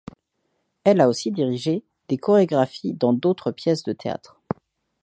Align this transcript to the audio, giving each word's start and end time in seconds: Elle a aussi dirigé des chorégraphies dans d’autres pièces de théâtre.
Elle 0.83 0.99
a 0.99 1.07
aussi 1.07 1.29
dirigé 1.31 1.83
des 2.07 2.17
chorégraphies 2.17 2.95
dans 2.95 3.13
d’autres 3.13 3.51
pièces 3.51 3.83
de 3.83 3.93
théâtre. 3.93 4.41